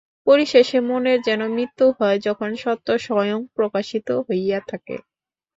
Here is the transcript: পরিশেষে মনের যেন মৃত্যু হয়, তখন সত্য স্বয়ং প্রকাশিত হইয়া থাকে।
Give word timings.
পরিশেষে 0.27 0.77
মনের 0.89 1.19
যেন 1.21 1.41
মৃত্যু 1.49 1.85
হয়, 1.97 2.17
তখন 2.25 2.49
সত্য 2.55 2.87
স্বয়ং 2.99 3.39
প্রকাশিত 3.55 4.07
হইয়া 4.27 4.59
থাকে। 4.67 4.95